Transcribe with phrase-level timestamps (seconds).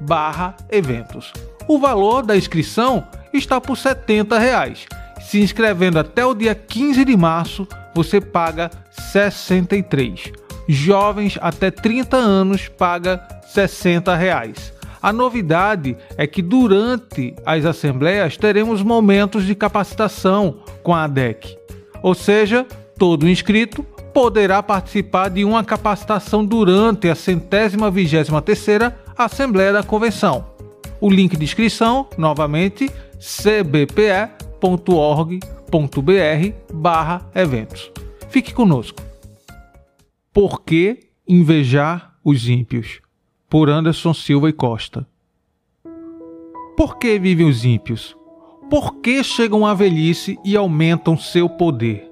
[0.00, 1.32] barra eventos
[1.66, 4.86] o valor da inscrição está por 70 reais.
[5.20, 10.32] Se inscrevendo até o dia 15 de março, você paga R$ 63.
[10.68, 14.72] Jovens até 30 anos paga 60 reais.
[15.02, 21.58] A novidade é que durante as assembleias teremos momentos de capacitação com a ADEC.
[22.02, 22.66] Ou seja,
[22.98, 23.82] todo inscrito
[24.14, 30.53] poderá participar de uma capacitação durante a centésima vigésima terceira Assembleia da Convenção.
[31.00, 34.54] O link de inscrição, novamente, cbpe.org.br
[37.34, 37.92] eventos.
[38.28, 39.02] Fique conosco.
[40.32, 43.00] Por que invejar os ímpios?
[43.48, 45.06] Por Anderson Silva e Costa.
[46.76, 48.16] Por que vivem os ímpios?
[48.68, 52.10] Por que chegam à velhice e aumentam seu poder?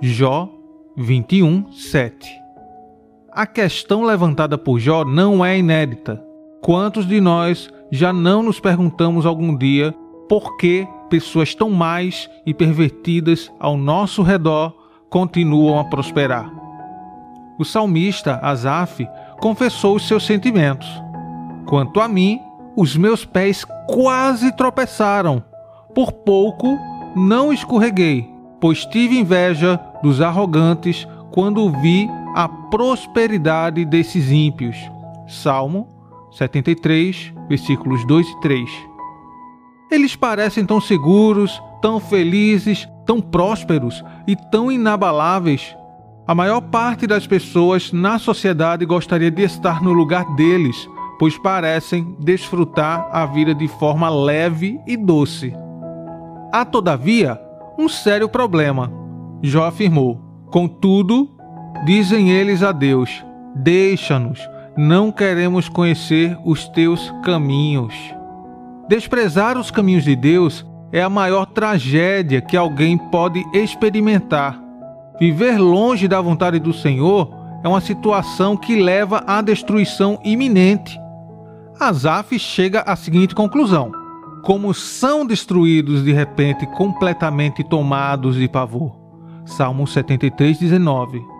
[0.00, 0.48] Jó
[0.96, 2.28] 21, 7.
[3.30, 6.22] A questão levantada por Jó não é inédita.
[6.60, 9.94] Quantos de nós já não nos perguntamos algum dia
[10.26, 14.74] por que pessoas tão mais e pervertidas ao nosso redor
[15.10, 16.50] continuam a prosperar?
[17.58, 19.06] O salmista Asaf
[19.38, 20.88] confessou os seus sentimentos.
[21.66, 22.40] Quanto a mim,
[22.74, 25.44] os meus pés quase tropeçaram.
[25.94, 26.78] Por pouco
[27.14, 28.26] não escorreguei,
[28.58, 34.78] pois tive inveja dos arrogantes quando vi a prosperidade desses ímpios.
[35.28, 35.91] Salmo
[36.32, 38.70] 73, versículos 2 e 3.
[39.90, 45.76] Eles parecem tão seguros, tão felizes, tão prósperos e tão inabaláveis.
[46.26, 50.88] A maior parte das pessoas na sociedade gostaria de estar no lugar deles,
[51.18, 55.54] pois parecem desfrutar a vida de forma leve e doce.
[56.52, 57.38] Há, todavia,
[57.78, 58.90] um sério problema.
[59.42, 61.28] Jó afirmou: Contudo,
[61.84, 64.40] dizem eles a Deus: Deixa-nos,
[64.76, 67.94] não queremos conhecer os teus caminhos.
[68.88, 74.60] Desprezar os caminhos de Deus é a maior tragédia que alguém pode experimentar.
[75.18, 80.98] Viver longe da vontade do Senhor é uma situação que leva à destruição iminente.
[81.78, 83.92] Asaf chega à seguinte conclusão:
[84.42, 89.00] como são destruídos de repente, completamente tomados de pavor.
[89.44, 91.31] Salmo 73, 19.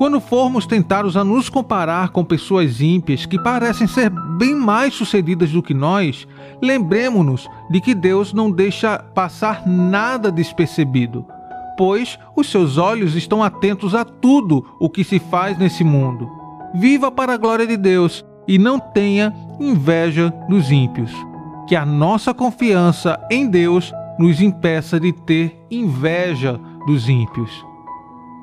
[0.00, 5.50] Quando formos tentados a nos comparar com pessoas ímpias que parecem ser bem mais sucedidas
[5.50, 6.26] do que nós,
[6.62, 11.26] lembremos-nos de que Deus não deixa passar nada despercebido,
[11.76, 16.30] pois os seus olhos estão atentos a tudo o que se faz nesse mundo.
[16.72, 21.12] Viva para a glória de Deus e não tenha inveja dos ímpios.
[21.68, 27.68] Que a nossa confiança em Deus nos impeça de ter inveja dos ímpios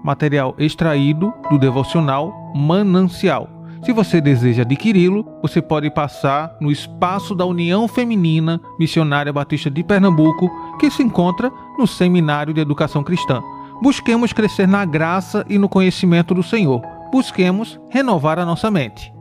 [0.08, 3.50] material extraído do devocional Manancial.
[3.84, 9.84] Se você deseja adquiri-lo, você pode passar no espaço da União Feminina Missionária Batista de
[9.84, 10.50] Pernambuco,
[10.80, 13.44] que se encontra no Seminário de Educação Cristã.
[13.82, 16.82] Busquemos crescer na graça e no conhecimento do Senhor.
[17.12, 19.17] Busquemos renovar a nossa mente.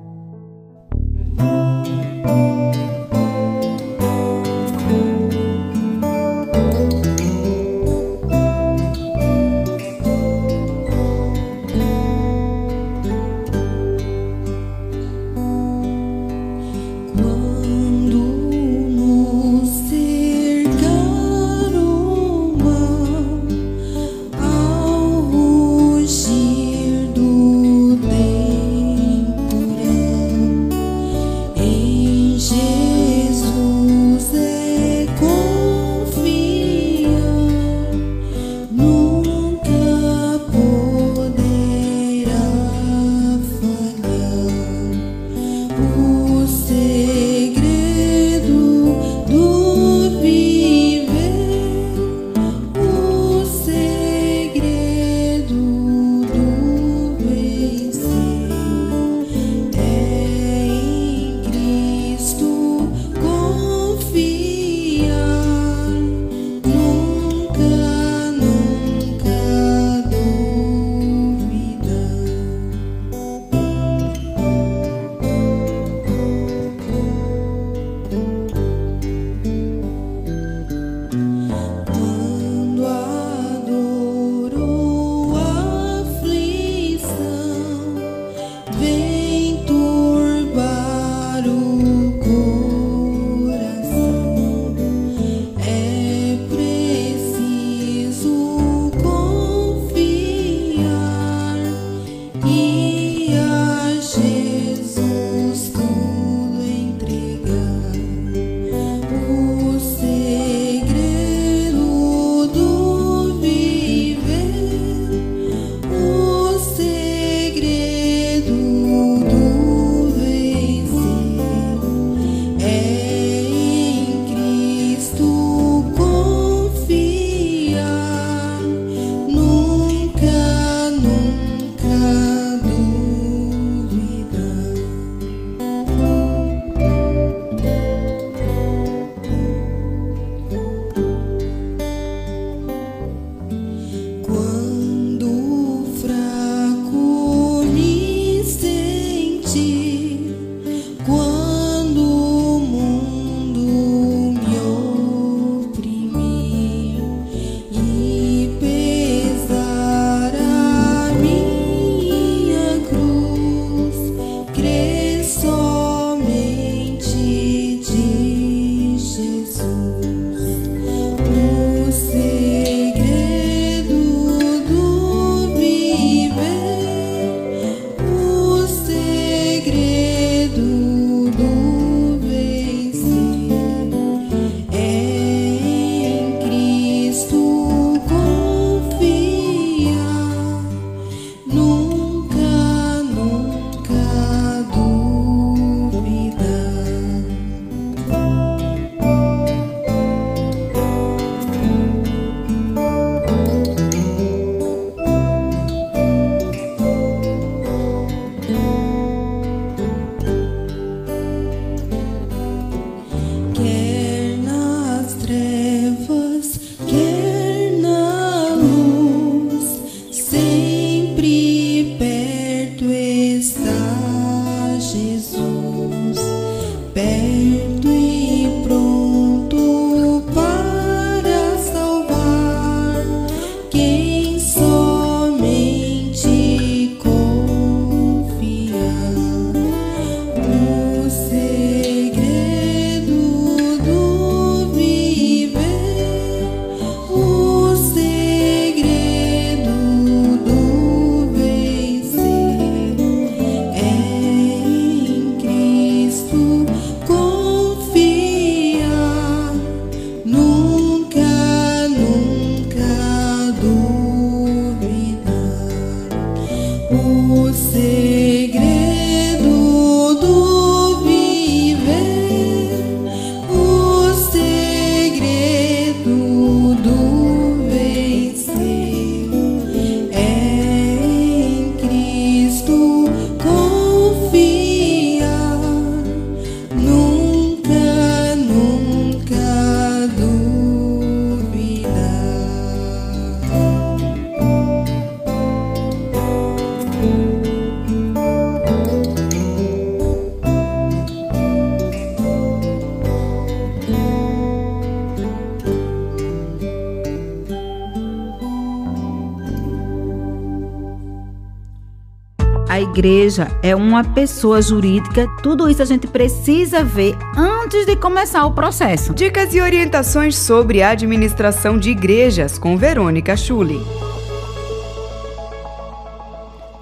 [312.96, 315.29] Igreja é uma pessoa jurídica.
[315.43, 319.12] Tudo isso a gente precisa ver antes de começar o processo.
[319.12, 323.79] Dicas e orientações sobre a administração de igrejas com Verônica Schulli.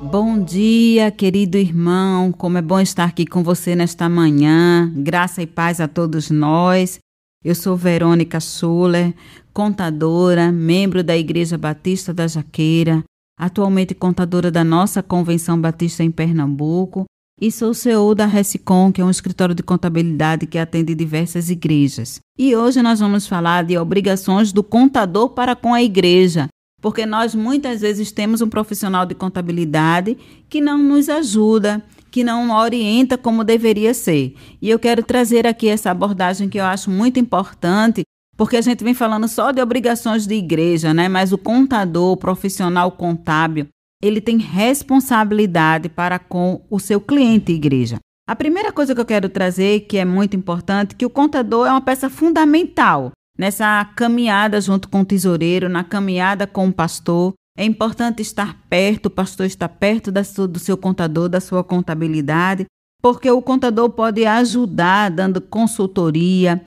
[0.00, 2.30] Bom dia, querido irmão.
[2.30, 4.92] Como é bom estar aqui com você nesta manhã.
[4.94, 7.00] Graça e paz a todos nós.
[7.44, 9.12] Eu sou Verônica Schuller,
[9.52, 13.02] contadora, membro da Igreja Batista da Jaqueira,
[13.38, 17.05] atualmente contadora da nossa Convenção Batista em Pernambuco,
[17.41, 22.21] e sou CEO da Recicom, que é um escritório de contabilidade que atende diversas igrejas.
[22.38, 26.49] E hoje nós vamos falar de obrigações do contador para com a igreja,
[26.81, 30.17] porque nós muitas vezes temos um profissional de contabilidade
[30.49, 34.37] que não nos ajuda, que não orienta como deveria ser.
[34.62, 38.05] E eu quero trazer aqui essa abordagem que eu acho muito importante,
[38.37, 41.09] porque a gente vem falando só de obrigações de igreja, né?
[41.09, 43.67] Mas o contador, o profissional contábil,
[44.03, 47.99] ele tem responsabilidade para com o seu cliente igreja.
[48.26, 51.71] A primeira coisa que eu quero trazer, que é muito importante, que o contador é
[51.71, 57.64] uma peça fundamental nessa caminhada junto com o tesoureiro, na caminhada com o pastor, é
[57.64, 62.67] importante estar perto, o pastor está perto do seu contador, da sua contabilidade,
[63.03, 66.62] porque o contador pode ajudar dando consultoria,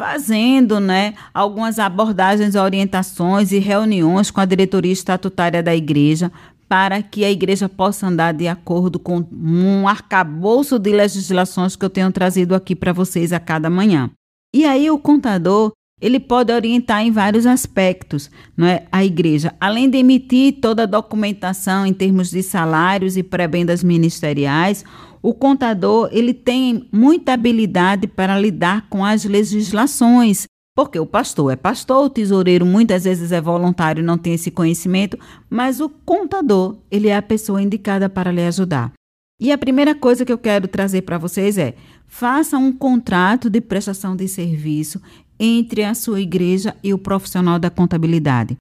[0.00, 6.32] fazendo né, algumas abordagens, orientações e reuniões com a diretoria estatutária da igreja
[6.66, 11.90] para que a igreja possa andar de acordo com um arcabouço de legislações que eu
[11.90, 14.10] tenho trazido aqui para vocês a cada manhã.
[14.54, 19.54] E aí o contador ele pode orientar em vários aspectos não é, a igreja.
[19.60, 24.82] Além de emitir toda a documentação em termos de salários e prebendas ministeriais,
[25.22, 30.44] o contador ele tem muita habilidade para lidar com as legislações.
[30.74, 35.18] Porque o pastor é pastor, o tesoureiro muitas vezes é voluntário não tem esse conhecimento,
[35.48, 38.92] mas o contador, ele é a pessoa indicada para lhe ajudar.
[39.40, 41.74] E a primeira coisa que eu quero trazer para vocês é:
[42.06, 45.00] faça um contrato de prestação de serviço
[45.38, 48.56] entre a sua igreja e o profissional da contabilidade.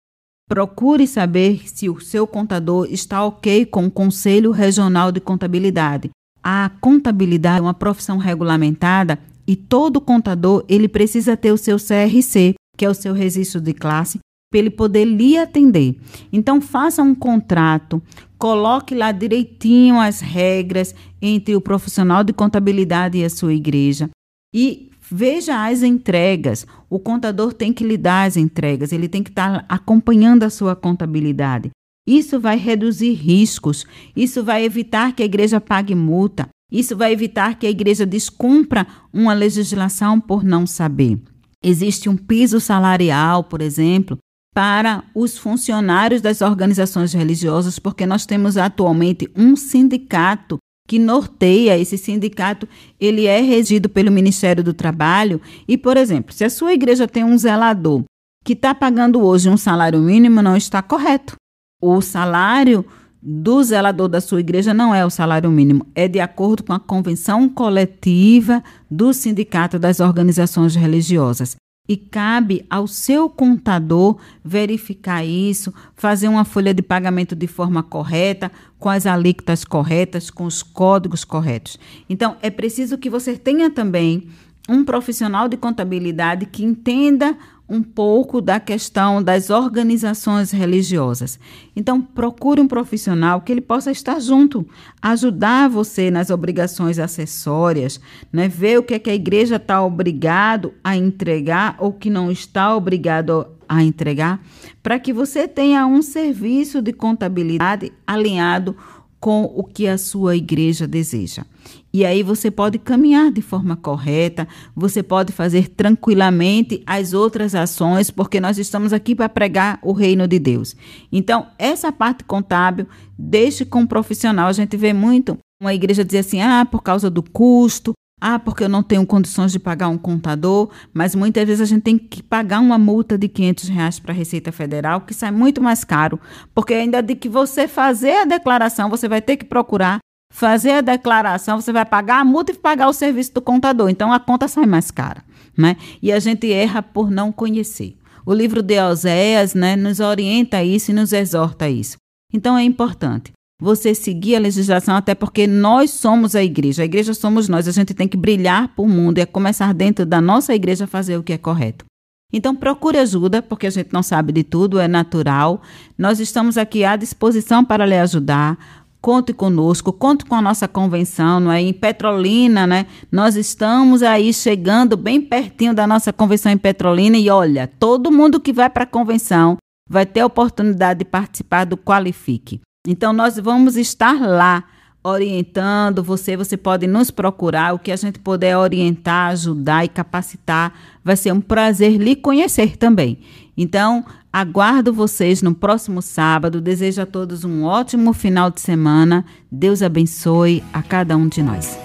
[0.47, 6.09] Procure saber se o seu contador está ok com o Conselho Regional de Contabilidade.
[6.43, 12.55] A contabilidade é uma profissão regulamentada e todo contador ele precisa ter o seu CRC,
[12.77, 14.19] que é o seu registro de classe,
[14.51, 15.99] para ele poder lhe atender.
[16.31, 18.01] Então faça um contrato,
[18.37, 24.09] coloque lá direitinho as regras entre o profissional de contabilidade e a sua igreja
[24.53, 26.67] e Veja as entregas.
[26.87, 30.75] O contador tem que lhe dar as entregas, ele tem que estar acompanhando a sua
[30.75, 31.71] contabilidade.
[32.09, 33.85] Isso vai reduzir riscos,
[34.15, 38.87] isso vai evitar que a igreja pague multa, isso vai evitar que a igreja descumpra
[39.13, 41.21] uma legislação por não saber.
[41.63, 44.17] Existe um piso salarial, por exemplo,
[44.55, 51.95] para os funcionários das organizações religiosas, porque nós temos atualmente um sindicato que norteia esse
[51.95, 52.67] sindicato,
[52.99, 55.39] ele é regido pelo Ministério do Trabalho.
[55.67, 58.03] E, por exemplo, se a sua igreja tem um zelador
[58.43, 61.35] que está pagando hoje um salário mínimo, não está correto.
[61.81, 62.85] O salário
[63.21, 66.79] do zelador da sua igreja não é o salário mínimo, é de acordo com a
[66.79, 71.55] convenção coletiva do Sindicato das Organizações Religiosas
[71.87, 78.51] e cabe ao seu contador verificar isso, fazer uma folha de pagamento de forma correta,
[78.77, 81.79] com as alíquotas corretas, com os códigos corretos.
[82.07, 84.27] Então, é preciso que você tenha também
[84.69, 87.35] um profissional de contabilidade que entenda
[87.69, 91.39] um pouco da questão das organizações religiosas.
[91.75, 94.67] Então, procure um profissional que ele possa estar junto,
[95.01, 98.01] ajudar você nas obrigações acessórias,
[98.33, 98.47] né?
[98.47, 102.75] ver o que, é que a igreja está obrigado a entregar ou que não está
[102.75, 104.41] obrigado a entregar,
[104.81, 108.75] para que você tenha um serviço de contabilidade alinhado
[109.19, 111.43] com o que a sua igreja deseja.
[111.91, 118.11] E aí você pode caminhar de forma correta, você pode fazer tranquilamente as outras ações,
[118.11, 120.75] porque nós estamos aqui para pregar o reino de Deus.
[121.11, 124.47] Então, essa parte contábil, deixe com profissional.
[124.47, 128.63] A gente vê muito uma igreja dizer assim: ah, por causa do custo, ah, porque
[128.63, 132.21] eu não tenho condições de pagar um contador, mas muitas vezes a gente tem que
[132.21, 136.19] pagar uma multa de 500 reais para a Receita Federal, que sai muito mais caro,
[136.53, 139.99] porque ainda de que você fazer a declaração, você vai ter que procurar
[140.31, 143.89] fazer a declaração, você vai pagar a multa e pagar o serviço do contador.
[143.89, 145.23] Então a conta sai mais cara,
[145.57, 145.75] né?
[146.01, 147.97] E a gente erra por não conhecer.
[148.25, 151.97] O livro de Oséias, né, nos orienta a isso e nos exorta a isso.
[152.31, 156.81] Então é importante você seguir a legislação, até porque nós somos a igreja.
[156.81, 157.67] A igreja somos nós.
[157.67, 160.85] A gente tem que brilhar para o mundo e é começar dentro da nossa igreja
[160.85, 161.85] a fazer o que é correto.
[162.31, 165.61] Então procure ajuda, porque a gente não sabe de tudo, é natural.
[165.97, 168.57] Nós estamos aqui à disposição para lhe ajudar
[169.01, 171.61] conte conosco, conte com a nossa convenção, não é?
[171.61, 172.85] Em Petrolina, né?
[173.11, 178.39] Nós estamos aí chegando bem pertinho da nossa convenção em Petrolina e olha, todo mundo
[178.39, 179.57] que vai para a convenção
[179.89, 182.61] vai ter a oportunidade de participar do Qualifique.
[182.87, 184.63] Então nós vamos estar lá
[185.03, 190.73] orientando você, você pode nos procurar, o que a gente puder orientar, ajudar e capacitar,
[191.03, 193.19] vai ser um prazer lhe conhecer também.
[193.57, 196.61] Então, aguardo vocês no próximo sábado.
[196.61, 199.25] Desejo a todos um ótimo final de semana.
[199.51, 201.77] Deus abençoe a cada um de nós.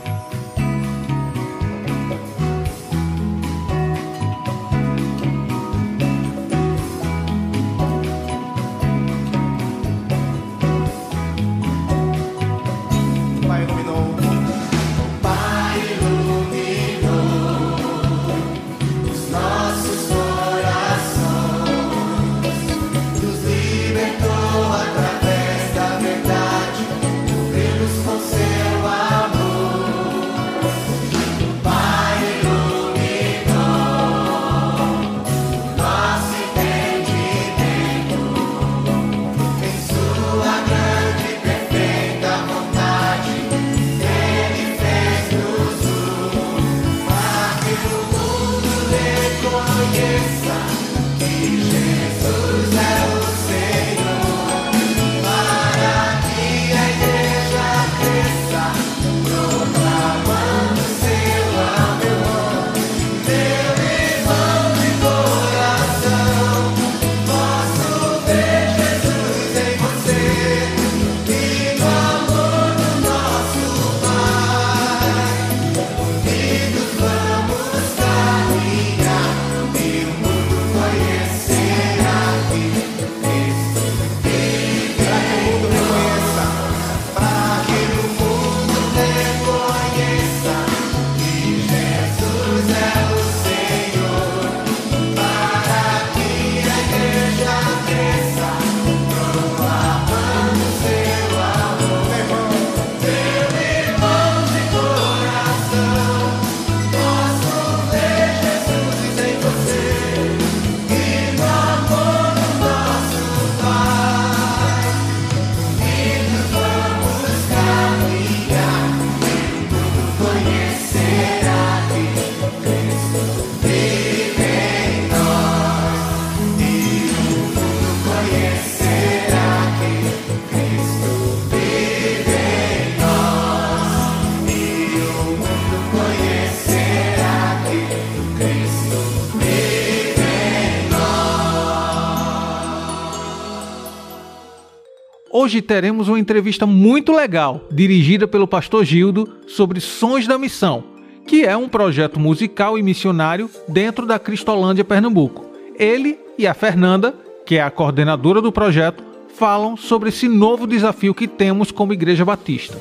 [145.45, 150.83] Hoje teremos uma entrevista muito legal, dirigida pelo pastor Gildo, sobre Sons da Missão,
[151.27, 155.45] que é um projeto musical e missionário dentro da Cristolândia Pernambuco.
[155.79, 159.05] Ele e a Fernanda, que é a coordenadora do projeto,
[159.37, 162.81] falam sobre esse novo desafio que temos como Igreja Batista.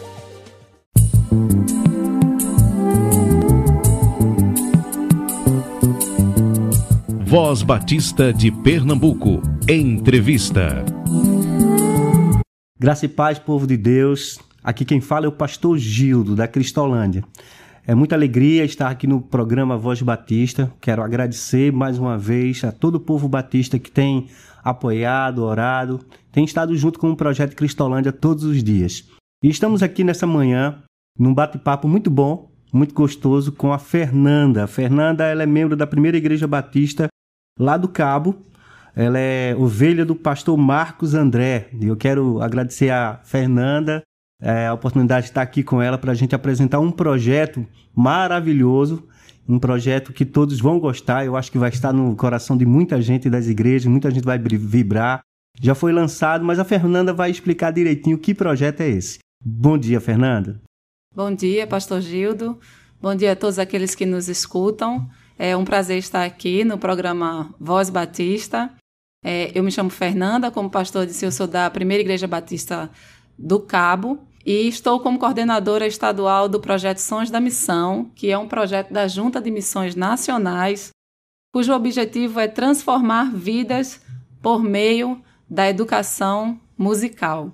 [7.26, 9.41] Voz Batista de Pernambuco.
[9.67, 10.86] Entrevista.
[12.84, 14.38] Graça e paz, povo de Deus.
[14.62, 17.24] Aqui quem fala é o pastor Gildo, da Cristolândia.
[17.88, 20.69] É muita alegria estar aqui no programa Voz Batista.
[20.82, 24.28] Quero agradecer mais uma vez a todo o povo batista que tem
[24.62, 29.08] apoiado, orado, tem estado junto com o projeto Cristolândia todos os dias.
[29.41, 30.84] E estamos aqui nessa manhã
[31.17, 34.65] num bate-papo muito bom, muito gostoso com a Fernanda.
[34.65, 37.08] A Fernanda ela é membro da Primeira Igreja Batista
[37.58, 38.43] lá do Cabo,
[38.95, 41.69] ela é ovelha do pastor Marcos André.
[41.79, 44.03] E eu quero agradecer a Fernanda
[44.43, 49.08] é, a oportunidade de estar aqui com ela para a gente apresentar um projeto maravilhoso,
[49.47, 51.25] um projeto que todos vão gostar.
[51.25, 54.38] Eu acho que vai estar no coração de muita gente das igrejas, muita gente vai
[54.38, 55.21] vibrar.
[55.62, 59.19] Já foi lançado, mas a Fernanda vai explicar direitinho que projeto é esse.
[59.41, 60.60] Bom dia, Fernanda.
[61.15, 62.60] Bom dia, Pastor Gildo.
[63.01, 65.08] Bom dia a todos aqueles que nos escutam.
[65.38, 68.71] É um prazer estar aqui no programa Voz Batista.
[69.24, 72.90] É, eu me chamo Fernanda, como pastor disse, eu sou da Primeira Igreja Batista
[73.38, 78.48] do Cabo e estou como coordenadora estadual do projeto Sons da Missão, que é um
[78.48, 80.90] projeto da Junta de Missões Nacionais,
[81.54, 84.02] cujo objetivo é transformar vidas
[84.42, 87.54] por meio da educação musical.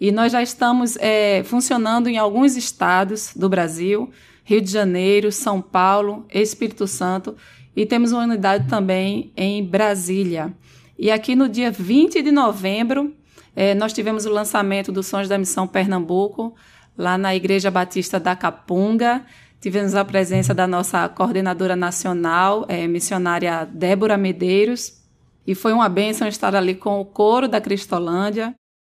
[0.00, 4.10] E nós já estamos é, funcionando em alguns estados do Brasil,
[4.42, 7.36] Rio de Janeiro, São Paulo, Espírito Santo,
[7.76, 10.54] e temos uma unidade também em Brasília.
[11.02, 13.14] E aqui no dia 20 de novembro,
[13.56, 16.54] é, nós tivemos o lançamento do Sons da Missão Pernambuco,
[16.94, 19.24] lá na Igreja Batista da Capunga.
[19.62, 25.00] Tivemos a presença da nossa coordenadora nacional, é, missionária Débora Medeiros,
[25.46, 28.54] e foi uma bênção estar ali com o coro da Cristolândia.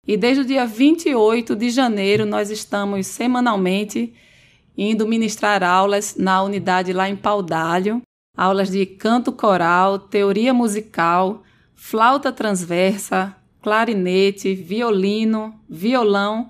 [0.07, 4.11] E desde o dia 28 de janeiro, nós estamos semanalmente
[4.75, 8.01] indo ministrar aulas na unidade lá em Paudalho,
[8.35, 11.43] aulas de canto coral, teoria musical,
[11.83, 16.47] flauta transversa, clarinete, violino, violão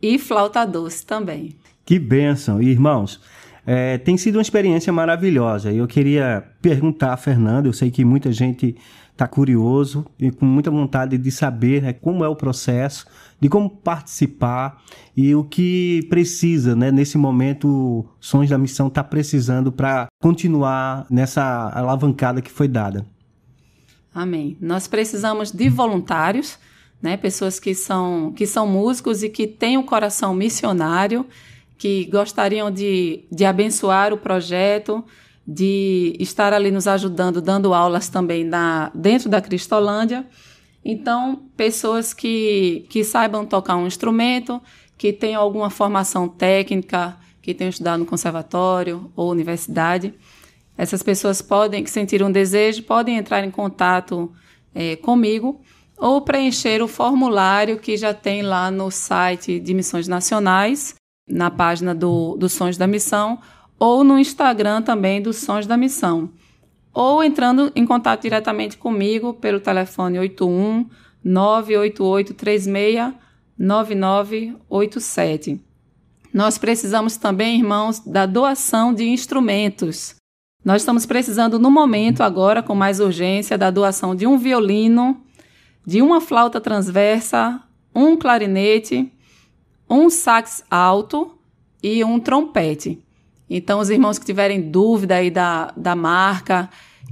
[0.00, 1.56] e flauta doce também.
[1.84, 2.62] Que bênção!
[2.62, 3.20] Irmãos,
[3.66, 5.72] é, tem sido uma experiência maravilhosa.
[5.72, 8.76] Eu queria perguntar a Fernanda, eu sei que muita gente
[9.10, 13.04] está curioso e com muita vontade de saber né, como é o processo,
[13.40, 14.80] de como participar
[15.16, 21.68] e o que precisa, né, nesse momento, Sons da Missão está precisando para continuar nessa
[21.74, 23.04] alavancada que foi dada.
[24.18, 24.56] Amém.
[24.60, 26.58] Nós precisamos de voluntários,
[27.00, 31.24] né, pessoas que são, que são músicos e que têm um coração missionário,
[31.78, 35.04] que gostariam de, de abençoar o projeto,
[35.46, 40.26] de estar ali nos ajudando, dando aulas também na, dentro da Cristolândia.
[40.84, 44.60] Então, pessoas que, que saibam tocar um instrumento,
[44.96, 50.12] que tenham alguma formação técnica, que tenham estudado no conservatório ou universidade.
[50.78, 54.32] Essas pessoas podem, que sentiram um desejo, podem entrar em contato
[54.72, 55.60] é, comigo
[55.98, 60.94] ou preencher o formulário que já tem lá no site de Missões Nacionais,
[61.28, 63.40] na página do, do Sonhos da Missão,
[63.78, 66.30] ou no Instagram também dos Sons da Missão,
[66.94, 70.88] ou entrando em contato diretamente comigo pelo telefone 81
[71.24, 73.14] 988 36
[73.58, 75.60] 9987.
[76.32, 80.17] Nós precisamos também, irmãos, da doação de instrumentos.
[80.64, 85.20] Nós estamos precisando no momento agora com mais urgência da doação de um violino,
[85.86, 87.62] de uma flauta transversa,
[87.94, 89.10] um clarinete,
[89.88, 91.38] um sax alto
[91.82, 93.02] e um trompete.
[93.48, 96.68] Então, os irmãos que tiverem dúvida aí da, da marca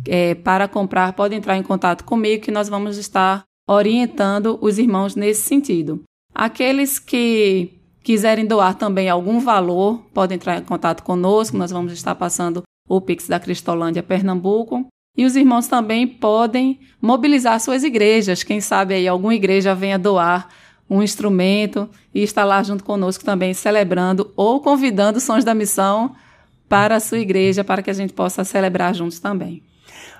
[0.06, 5.14] é, para comprar, podem entrar em contato comigo que nós vamos estar orientando os irmãos
[5.14, 6.02] nesse sentido.
[6.34, 12.14] Aqueles que quiserem doar também algum valor, podem entrar em contato conosco, nós vamos estar
[12.14, 14.86] passando o Pix da Cristolândia Pernambuco.
[15.16, 18.42] E os irmãos também podem mobilizar suas igrejas.
[18.42, 20.48] Quem sabe aí alguma igreja venha doar
[20.88, 26.14] um instrumento e estar lá junto conosco também celebrando ou convidando sons da missão
[26.68, 29.62] para a sua igreja, para que a gente possa celebrar juntos também.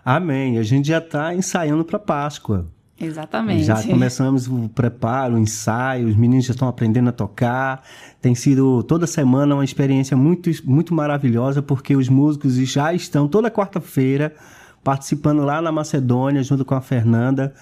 [0.05, 0.59] Amém.
[0.59, 2.67] A gente já está ensaiando para Páscoa.
[2.99, 3.65] Exatamente.
[3.65, 7.83] Já começamos o preparo, o ensaio, os meninos já estão aprendendo a tocar.
[8.21, 13.51] Tem sido toda semana uma experiência muito, muito maravilhosa, porque os músicos já estão toda
[13.51, 14.35] quarta-feira
[14.83, 17.53] participando lá na Macedônia, junto com a Fernanda,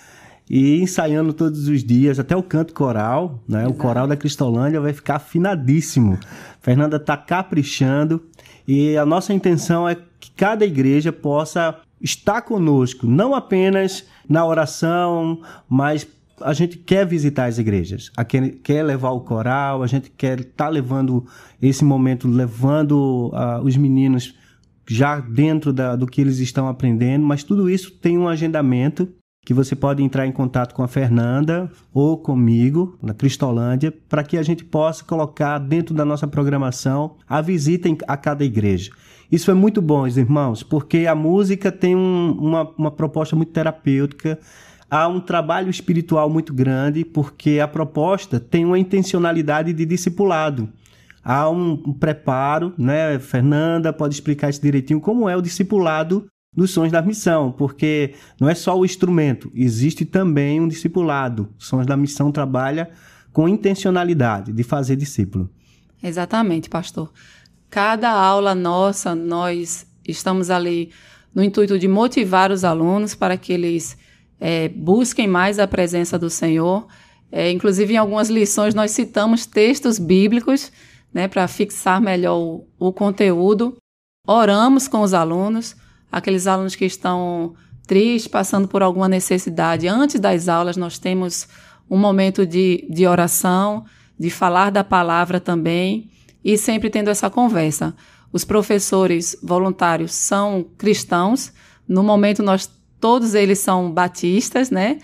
[0.48, 3.60] e ensaiando todos os dias, até o canto coral, né?
[3.60, 3.72] Exato.
[3.72, 6.18] O coral da Cristolândia vai ficar afinadíssimo.
[6.60, 8.22] Fernanda está caprichando
[8.68, 15.40] e a nossa intenção é que cada igreja possa estar conosco, não apenas na oração,
[15.66, 16.06] mas
[16.40, 20.40] a gente quer visitar as igrejas, a quer, quer levar o coral, a gente quer
[20.40, 21.26] estar tá levando
[21.62, 24.34] esse momento, levando uh, os meninos
[24.86, 29.08] já dentro da, do que eles estão aprendendo, mas tudo isso tem um agendamento
[29.44, 34.38] que você pode entrar em contato com a Fernanda ou comigo, na Cristolândia, para que
[34.38, 38.90] a gente possa colocar dentro da nossa programação a visita a cada igreja.
[39.30, 44.38] Isso é muito bom, irmãos, porque a música tem um, uma, uma proposta muito terapêutica,
[44.90, 50.68] há um trabalho espiritual muito grande, porque a proposta tem uma intencionalidade de discipulado.
[51.22, 53.18] Há um, preparo, né?
[53.18, 56.26] Fernanda pode explicar isso direitinho, como é o discipulado
[56.56, 61.48] dos Sons da Missão, porque não é só o instrumento, existe também um discipulado.
[61.58, 62.90] Sons da Missão trabalha
[63.32, 65.50] com intencionalidade de fazer discípulo.
[66.02, 67.12] Exatamente, pastor.
[67.68, 70.90] Cada aula nossa, nós estamos ali
[71.34, 73.98] no intuito de motivar os alunos para que eles
[74.38, 76.86] é, busquem mais a presença do Senhor.
[77.32, 80.70] É, inclusive, em algumas lições, nós citamos textos bíblicos
[81.12, 83.76] né, para fixar melhor o, o conteúdo.
[84.26, 85.74] Oramos com os alunos
[86.14, 87.54] aqueles alunos que estão
[87.86, 89.88] tristes, passando por alguma necessidade.
[89.88, 91.48] Antes das aulas, nós temos
[91.90, 93.84] um momento de, de oração,
[94.18, 96.08] de falar da palavra também,
[96.44, 97.94] e sempre tendo essa conversa.
[98.32, 101.52] Os professores voluntários são cristãos.
[101.86, 104.98] No momento, nós todos eles são batistas, né?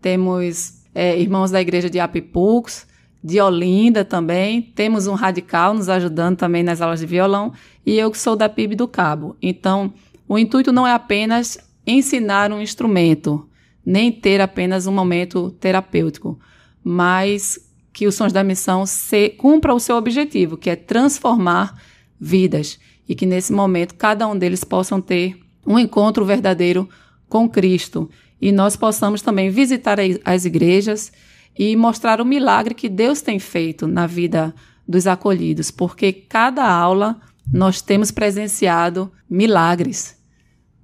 [0.00, 2.86] Temos é, irmãos da igreja de Apipux,
[3.22, 4.62] de Olinda também.
[4.62, 7.52] Temos um radical nos ajudando também nas aulas de violão.
[7.84, 9.36] E eu que sou da PIB do Cabo.
[9.42, 9.92] Então,
[10.28, 13.48] o intuito não é apenas ensinar um instrumento,
[13.84, 16.38] nem ter apenas um momento terapêutico,
[16.82, 17.58] mas
[17.92, 21.80] que os Sons da Missão se, cumpra o seu objetivo, que é transformar
[22.20, 26.88] vidas, e que nesse momento cada um deles possam ter um encontro verdadeiro
[27.28, 28.10] com Cristo.
[28.40, 31.12] E nós possamos também visitar as igrejas
[31.58, 34.54] e mostrar o milagre que Deus tem feito na vida
[34.86, 37.20] dos acolhidos, porque cada aula
[37.52, 40.16] nós temos presenciado milagres,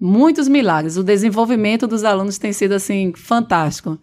[0.00, 0.96] muitos milagres.
[0.96, 3.98] O desenvolvimento dos alunos tem sido assim fantástico.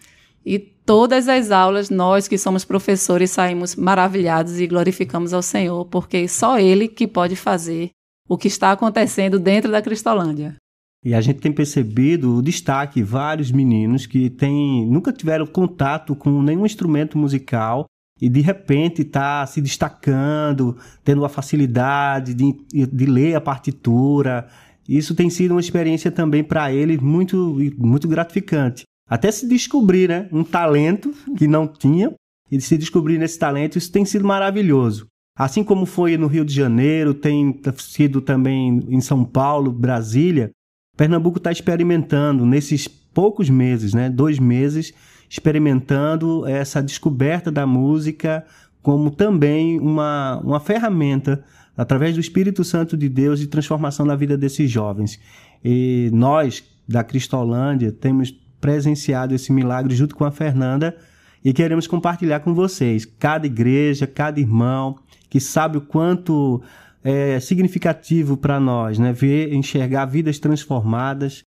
[0.45, 6.27] E todas as aulas, nós que somos professores, saímos maravilhados e glorificamos ao Senhor, porque
[6.27, 7.91] só Ele que pode fazer
[8.27, 10.55] o que está acontecendo dentro da Cristolândia.
[11.03, 16.41] E a gente tem percebido o destaque, vários meninos que têm, nunca tiveram contato com
[16.41, 17.85] nenhum instrumento musical
[18.21, 24.47] e de repente está se destacando, tendo a facilidade de, de ler a partitura.
[24.87, 28.83] Isso tem sido uma experiência também para eles muito, muito gratificante.
[29.07, 32.13] Até se descobrir né, um talento que não tinha
[32.51, 35.07] e se descobrir nesse talento, isso tem sido maravilhoso.
[35.37, 40.51] Assim como foi no Rio de Janeiro, tem sido também em São Paulo, Brasília,
[40.97, 44.93] Pernambuco está experimentando nesses poucos meses, né, dois meses,
[45.29, 48.43] experimentando essa descoberta da música
[48.81, 51.43] como também uma, uma ferramenta
[51.77, 55.19] através do Espírito Santo de Deus de transformação na vida desses jovens.
[55.63, 60.95] E nós da Cristolândia temos presenciado esse milagre junto com a Fernanda
[61.43, 63.05] e queremos compartilhar com vocês.
[63.05, 64.97] Cada igreja, cada irmão
[65.29, 66.61] que sabe o quanto
[67.03, 69.13] é, significativo para nós, né?
[69.13, 71.43] Ver, enxergar vidas transformadas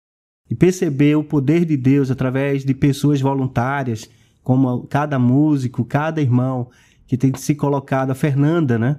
[0.53, 4.07] e perceber o poder de Deus através de pessoas voluntárias,
[4.43, 6.69] como cada músico, cada irmão
[7.07, 8.99] que tem se colocado, a Fernanda, né?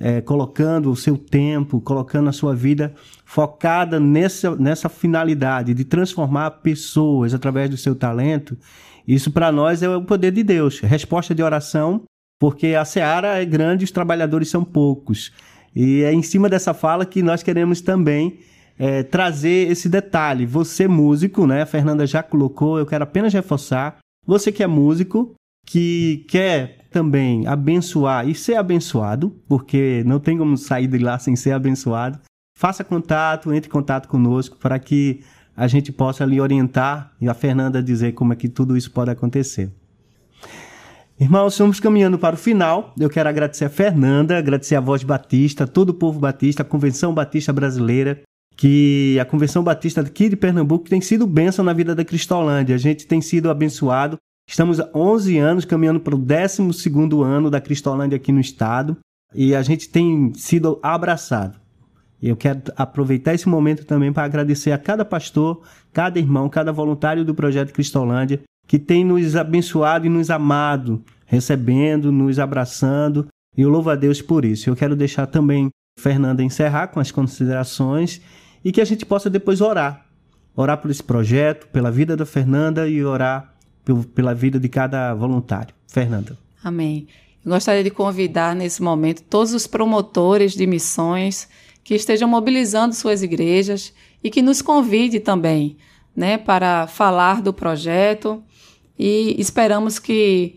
[0.00, 6.50] É, colocando o seu tempo, colocando a sua vida focada nessa, nessa finalidade de transformar
[6.62, 8.56] pessoas através do seu talento,
[9.06, 10.80] isso para nós é o poder de Deus.
[10.80, 12.04] Resposta de oração,
[12.40, 15.30] porque a seara é grande e os trabalhadores são poucos.
[15.76, 18.38] E é em cima dessa fala que nós queremos também
[18.78, 20.46] é, trazer esse detalhe.
[20.46, 21.62] Você, músico, né?
[21.62, 23.98] A Fernanda já colocou, eu quero apenas reforçar.
[24.26, 25.34] Você que é músico,
[25.66, 31.34] que quer também abençoar e ser abençoado, porque não tem como sair de lá sem
[31.34, 32.20] ser abençoado,
[32.56, 35.20] faça contato, entre em contato conosco para que
[35.56, 39.10] a gente possa lhe orientar e a Fernanda dizer como é que tudo isso pode
[39.10, 39.70] acontecer.
[41.18, 42.92] Irmãos, estamos caminhando para o final.
[42.98, 47.14] Eu quero agradecer a Fernanda, agradecer a Voz Batista, todo o povo batista, a Convenção
[47.14, 48.22] Batista Brasileira,
[48.56, 52.74] que a Convenção Batista aqui de Pernambuco tem sido bênção na vida da Cristolândia.
[52.74, 54.16] A gente tem sido abençoado.
[54.48, 56.62] Estamos há 11 anos caminhando para o 12
[57.22, 58.96] ano da Cristolândia aqui no estado
[59.34, 61.58] e a gente tem sido abraçado.
[62.22, 65.62] Eu quero aproveitar esse momento também para agradecer a cada pastor,
[65.92, 72.10] cada irmão, cada voluntário do projeto Cristolândia que tem nos abençoado e nos amado, recebendo,
[72.10, 74.70] nos abraçando, e eu louvo a Deus por isso.
[74.70, 78.20] Eu quero deixar também Fernanda encerrar com as considerações
[78.64, 80.06] e que a gente possa depois orar.
[80.56, 83.54] Orar por esse projeto, pela vida da Fernanda e orar
[84.14, 85.74] pela vida de cada voluntário.
[85.86, 86.38] Fernanda.
[86.62, 87.06] Amém.
[87.44, 91.46] Eu gostaria de convidar nesse momento todos os promotores de missões
[91.82, 95.76] que estejam mobilizando suas igrejas e que nos convide também,
[96.16, 98.42] né, para falar do projeto
[98.98, 100.56] e esperamos que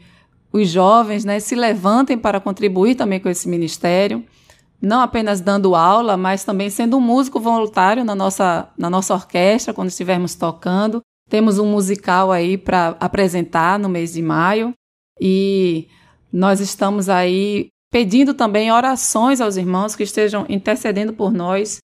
[0.52, 4.24] os jovens né, se levantem para contribuir também com esse ministério,
[4.82, 9.74] não apenas dando aula, mas também sendo um músico voluntário na nossa, na nossa orquestra,
[9.74, 11.02] quando estivermos tocando.
[11.30, 14.74] Temos um musical aí para apresentar no mês de maio
[15.20, 15.88] e
[16.32, 21.80] nós estamos aí pedindo também orações aos irmãos que estejam intercedendo por nós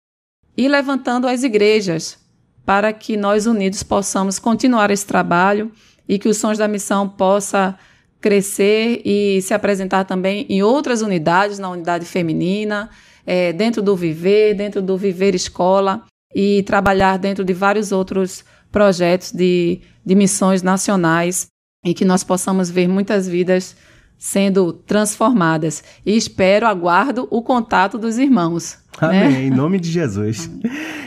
[0.57, 2.19] e levantando as igrejas
[2.65, 5.71] para que nós unidos possamos continuar esse trabalho
[6.09, 7.79] e que os Sons da Missão possa
[8.21, 12.91] crescer e se apresentar também em outras unidades, na unidade feminina,
[13.27, 16.05] é, dentro do Viver, dentro do Viver Escola
[16.35, 21.47] e trabalhar dentro de vários outros projetos de, de missões nacionais
[21.85, 23.77] e que nós possamos ver muitas vidas
[24.19, 25.83] sendo transformadas.
[26.05, 28.79] E espero, aguardo o contato dos irmãos.
[29.01, 29.09] Né?
[29.09, 29.45] Amém, né?
[29.45, 30.51] em nome de Jesus.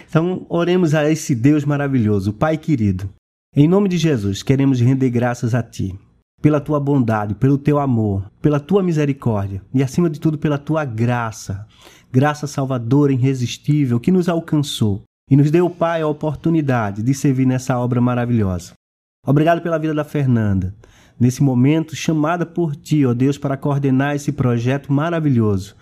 [0.10, 3.10] Então, oremos a esse Deus maravilhoso, Pai querido.
[3.56, 5.94] Em nome de Jesus, queremos render graças a Ti,
[6.42, 10.84] pela Tua bondade, pelo Teu amor, pela Tua misericórdia e, acima de tudo, pela Tua
[10.84, 11.66] graça.
[12.12, 17.78] Graça salvadora, irresistível, que nos alcançou e nos deu, Pai, a oportunidade de servir nessa
[17.80, 18.74] obra maravilhosa.
[19.26, 20.76] Obrigado pela vida da Fernanda,
[21.20, 25.76] nesse momento chamada por Ti, ó Deus, para coordenar esse projeto maravilhoso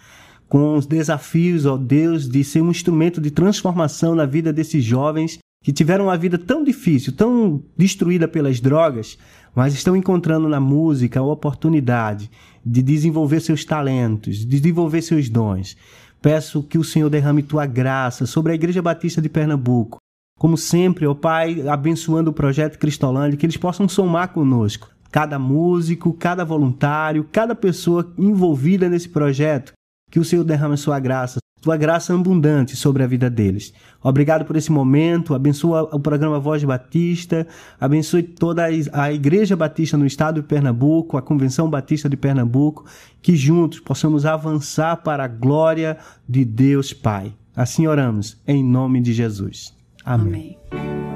[0.50, 5.38] com os desafios, ó Deus, de ser um instrumento de transformação na vida desses jovens
[5.63, 9.17] que tiveram uma vida tão difícil, tão destruída pelas drogas,
[9.54, 12.32] mas estão encontrando na música a oportunidade
[12.65, 15.76] de desenvolver seus talentos, de desenvolver seus dons.
[16.22, 19.98] Peço que o Senhor derrame tua graça sobre a Igreja Batista de Pernambuco.
[20.38, 24.89] Como sempre, ó Pai, abençoando o projeto Cristolândia, que eles possam somar conosco.
[25.12, 29.74] Cada músico, cada voluntário, cada pessoa envolvida nesse projeto,
[30.10, 33.74] que o Senhor derrame sua graça tua graça abundante sobre a vida deles.
[34.02, 37.45] Obrigado por esse momento, abençoa o programa Voz Batista,
[37.80, 42.86] abençoe toda a Igreja Batista no estado de Pernambuco, a Convenção Batista de Pernambuco,
[43.22, 47.34] que juntos possamos avançar para a glória de Deus Pai.
[47.56, 49.74] Assim oramos, em nome de Jesus.
[50.06, 50.58] Amém.
[50.72, 51.09] Amém.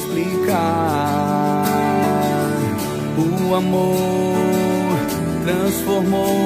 [0.00, 1.64] explicar.
[3.18, 4.96] O amor
[5.44, 6.36] transformou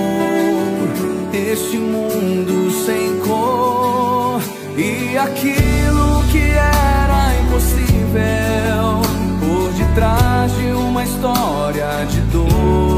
[1.32, 4.40] este mundo sem cor
[4.76, 9.02] e aquilo que era impossível
[9.40, 12.93] por detrás de uma história de dor.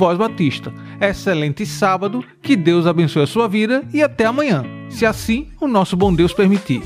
[0.00, 0.72] Voz Batista.
[0.98, 5.94] Excelente sábado, que Deus abençoe a sua vida e até amanhã, se assim o nosso
[5.94, 6.82] bom Deus permitir.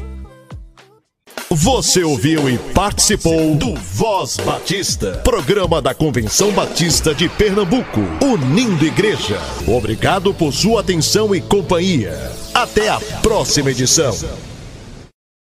[1.48, 9.38] Você ouviu e participou do Voz Batista, programa da Convenção Batista de Pernambuco, unindo igreja.
[9.64, 12.32] Obrigado por sua atenção e companhia.
[12.52, 14.12] Até a próxima edição.